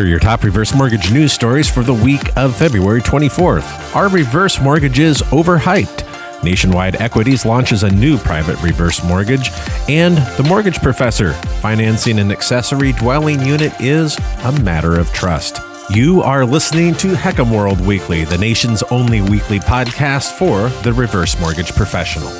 [0.00, 3.94] Are your top reverse mortgage news stories for the week of February 24th.
[3.94, 6.42] Are reverse mortgages overhyped?
[6.42, 9.50] Nationwide Equities launches a new private reverse mortgage,
[9.90, 15.60] and the mortgage professor financing an accessory dwelling unit is a matter of trust.
[15.90, 21.74] You are listening to HECMWorld Weekly, the nation's only weekly podcast for the reverse mortgage
[21.74, 22.30] professional.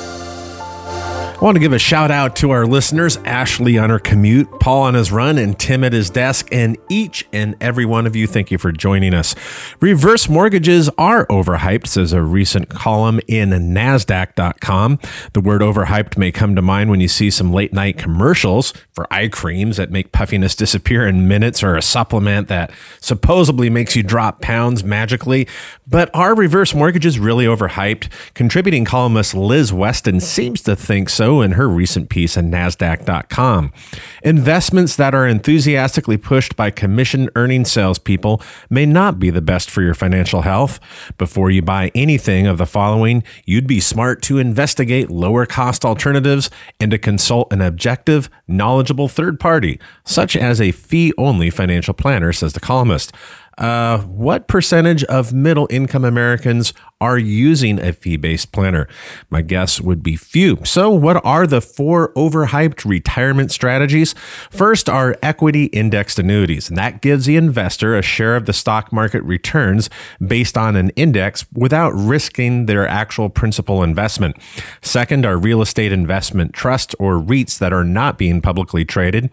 [1.41, 4.83] I want to give a shout out to our listeners Ashley on her commute, Paul
[4.83, 6.51] on his run, and Tim at his desk.
[6.53, 9.35] And each and every one of you, thank you for joining us.
[9.81, 14.99] Reverse mortgages are overhyped, says a recent column in NASDAQ.com.
[15.33, 19.11] The word overhyped may come to mind when you see some late night commercials for
[19.11, 22.71] eye creams that make puffiness disappear in minutes or a supplement that
[23.01, 25.49] supposedly makes you drop pounds magically.
[25.87, 28.11] But are reverse mortgages really overhyped?
[28.35, 33.73] Contributing columnist Liz Weston seems to think so in her recent piece on NASDAQ.com.
[34.23, 39.83] Investments that are enthusiastically pushed by commission earning salespeople may not be the best for
[39.83, 40.81] your financial health.
[41.17, 46.51] Before you buy anything of the following, you'd be smart to investigate lower cost alternatives
[46.81, 52.33] and to consult an objective, knowledgeable third party, such as a fee only financial planner,
[52.33, 53.13] says the columnist.
[53.59, 58.89] Uh, what percentage of middle income Americans are using a fee based planner?
[59.29, 60.59] My guess would be few.
[60.65, 64.15] So, what are the four overhyped retirement strategies?
[64.51, 68.93] First are equity indexed annuities, and that gives the investor a share of the stock
[68.93, 69.91] market returns
[70.27, 74.37] based on an index without risking their actual principal investment.
[74.81, 79.31] Second are real estate investment trusts or REITs that are not being publicly traded.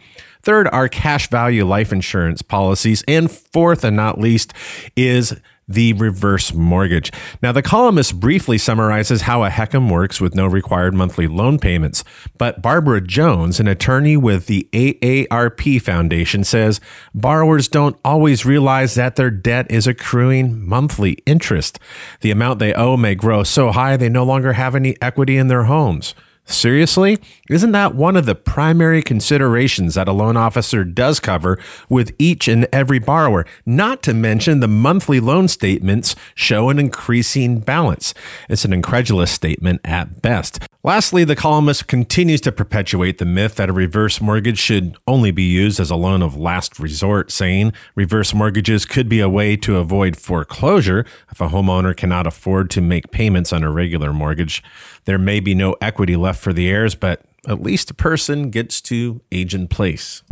[0.48, 3.04] Third are cash value life insurance policies.
[3.06, 4.54] And fourth and not least
[4.96, 5.36] is
[5.68, 7.12] the reverse mortgage.
[7.42, 12.06] Now, the columnist briefly summarizes how a HECM works with no required monthly loan payments.
[12.38, 16.80] But Barbara Jones, an attorney with the AARP Foundation, says
[17.14, 21.78] borrowers don't always realize that their debt is accruing monthly interest.
[22.22, 25.50] The amount they owe may grow so high they no longer have any equity in
[25.50, 26.16] their homes.
[26.50, 27.18] Seriously?
[27.50, 31.60] Isn't that one of the primary considerations that a loan officer does cover
[31.90, 33.46] with each and every borrower?
[33.66, 38.14] Not to mention the monthly loan statements show an increasing balance.
[38.48, 40.60] It's an incredulous statement at best.
[40.84, 45.44] Lastly, the columnist continues to perpetuate the myth that a reverse mortgage should only be
[45.44, 49.76] used as a loan of last resort, saying reverse mortgages could be a way to
[49.76, 54.64] avoid foreclosure if a homeowner cannot afford to make payments on a regular mortgage.
[55.04, 58.82] There may be no equity left for the heirs, but at least a person gets
[58.82, 60.24] to age in place.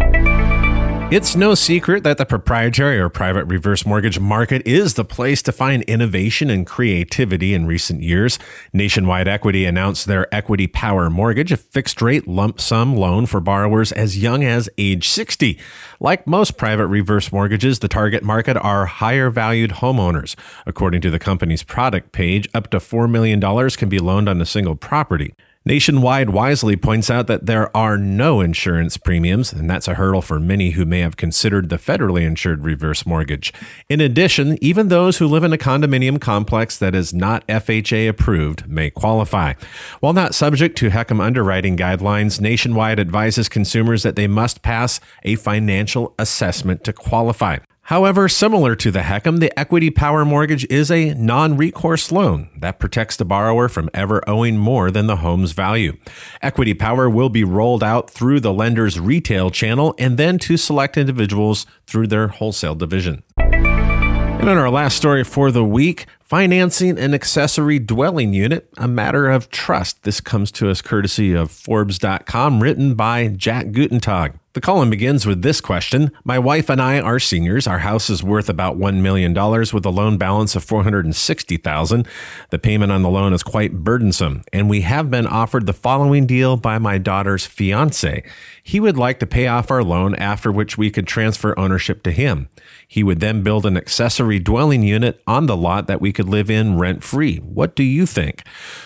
[1.11, 5.51] It's no secret that the proprietary or private reverse mortgage market is the place to
[5.51, 8.39] find innovation and creativity in recent years.
[8.73, 13.91] Nationwide Equity announced their Equity Power Mortgage, a fixed rate lump sum loan for borrowers
[13.91, 15.59] as young as age 60.
[15.99, 20.35] Like most private reverse mortgages, the target market are higher valued homeowners.
[20.66, 23.39] According to the company's product page, up to $4 million
[23.69, 25.35] can be loaned on a single property.
[25.67, 30.39] Nationwide wisely points out that there are no insurance premiums, and that's a hurdle for
[30.39, 33.51] many who may have considered the federally insured reverse mortgage.
[33.89, 38.69] In addition, even those who live in a condominium complex that is not FHA approved
[38.69, 39.53] may qualify.
[40.01, 45.33] While not subject to HECM underwriting guidelines, Nationwide advises consumers that they must pass a
[45.33, 47.57] financial assessment to qualify.
[47.85, 52.79] However, similar to the HECM, the Equity Power Mortgage is a non recourse loan that
[52.79, 55.96] protects the borrower from ever owing more than the home's value.
[56.41, 60.97] Equity Power will be rolled out through the lender's retail channel and then to select
[60.97, 63.22] individuals through their wholesale division.
[63.38, 69.29] And in our last story for the week, financing an accessory dwelling unit, a matter
[69.29, 70.02] of trust.
[70.02, 74.40] This comes to us courtesy of Forbes.com, written by Jack Guttentag.
[74.55, 76.13] The column begins with this question.
[76.23, 77.67] My wife and I are seniors.
[77.67, 82.07] Our house is worth about $1 million with a loan balance of 460,000.
[82.51, 86.25] The payment on the loan is quite burdensome, and we have been offered the following
[86.25, 88.23] deal by my daughter's fiance.
[88.63, 92.13] He would like to pay off our loan after which we could transfer ownership to
[92.13, 92.47] him.
[92.87, 96.49] He would then build an accessory dwelling unit on the lot that we could live
[96.49, 97.40] in rent free.
[97.40, 98.43] What do you think?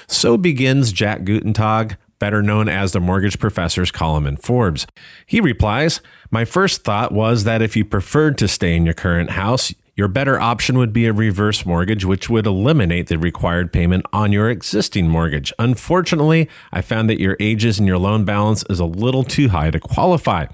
[0.08, 4.86] So begins Jack Guttentag better known as the mortgage professor's column in Forbes.
[5.26, 9.32] He replies, My first thought was that if you preferred to stay in your current
[9.32, 14.06] house, your better option would be a reverse mortgage, which would eliminate the required payment
[14.14, 15.52] on your existing mortgage.
[15.60, 19.72] Unfortunately, I found that your ages and your loan balance is a little too high
[19.72, 20.46] to qualify.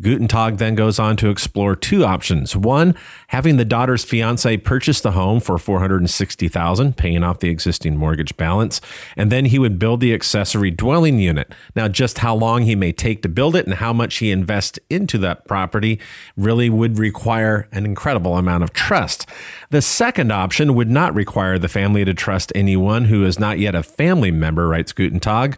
[0.00, 2.56] Guttentag then goes on to explore two options.
[2.56, 2.94] One,
[3.28, 8.80] having the daughter's fiance purchase the home for 460,000, paying off the existing mortgage balance,
[9.16, 11.52] and then he would build the accessory dwelling unit.
[11.74, 14.78] Now, just how long he may take to build it and how much he invests
[14.88, 15.98] into that property
[16.36, 19.26] really would require an incredible amount of trust.
[19.70, 23.74] The second option would not require the family to trust anyone who is not yet
[23.74, 25.56] a family member, writes Guttentag.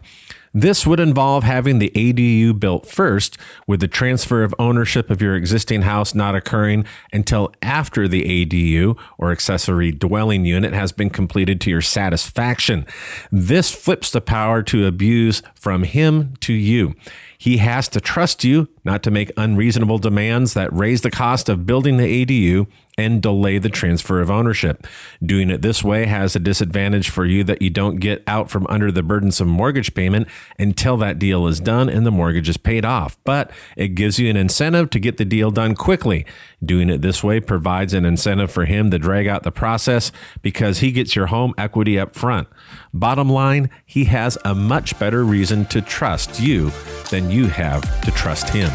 [0.53, 3.37] This would involve having the ADU built first,
[3.67, 6.83] with the transfer of ownership of your existing house not occurring
[7.13, 12.85] until after the ADU or accessory dwelling unit has been completed to your satisfaction.
[13.31, 16.95] This flips the power to abuse from him to you.
[17.41, 21.65] He has to trust you not to make unreasonable demands that raise the cost of
[21.65, 22.67] building the ADU
[22.97, 24.85] and delay the transfer of ownership.
[25.25, 28.67] Doing it this way has a disadvantage for you that you don't get out from
[28.67, 30.27] under the burdensome mortgage payment
[30.59, 33.17] until that deal is done and the mortgage is paid off.
[33.23, 36.27] But it gives you an incentive to get the deal done quickly.
[36.63, 40.11] Doing it this way provides an incentive for him to drag out the process
[40.43, 42.47] because he gets your home equity up front.
[42.93, 46.71] Bottom line, he has a much better reason to trust you
[47.09, 48.69] than you have to trust him.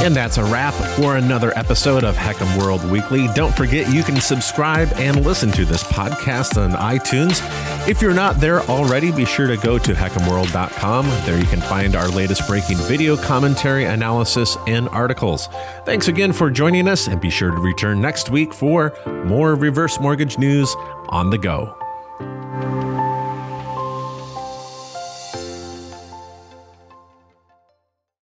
[0.00, 3.26] And that's a wrap for another episode of HECMWorld Weekly.
[3.34, 7.42] Don't forget you can subscribe and listen to this podcast on iTunes.
[7.88, 11.06] If you're not there already, be sure to go to hecmworld.com.
[11.26, 15.48] There you can find our latest breaking video commentary, analysis, and articles.
[15.84, 18.94] Thanks again for joining us, and be sure to return next week for
[19.24, 20.74] more reverse mortgage news
[21.08, 21.77] on the go.